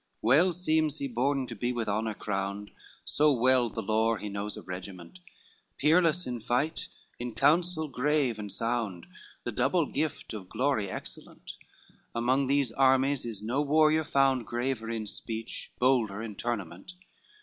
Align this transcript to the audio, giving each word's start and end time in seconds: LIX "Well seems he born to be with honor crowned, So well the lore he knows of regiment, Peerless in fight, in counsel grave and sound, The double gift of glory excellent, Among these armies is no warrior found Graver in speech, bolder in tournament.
LIX 0.23 0.23
"Well 0.23 0.51
seems 0.51 0.97
he 0.97 1.07
born 1.07 1.45
to 1.45 1.53
be 1.55 1.71
with 1.71 1.87
honor 1.87 2.15
crowned, 2.15 2.71
So 3.05 3.31
well 3.31 3.69
the 3.69 3.83
lore 3.83 4.17
he 4.17 4.29
knows 4.29 4.57
of 4.57 4.67
regiment, 4.67 5.19
Peerless 5.77 6.25
in 6.25 6.41
fight, 6.41 6.87
in 7.19 7.35
counsel 7.35 7.87
grave 7.87 8.39
and 8.39 8.51
sound, 8.51 9.05
The 9.43 9.51
double 9.51 9.85
gift 9.85 10.33
of 10.33 10.49
glory 10.49 10.89
excellent, 10.89 11.51
Among 12.15 12.47
these 12.47 12.71
armies 12.71 13.25
is 13.25 13.43
no 13.43 13.61
warrior 13.61 14.03
found 14.03 14.47
Graver 14.47 14.89
in 14.89 15.05
speech, 15.05 15.71
bolder 15.77 16.23
in 16.23 16.33
tournament. 16.35 16.93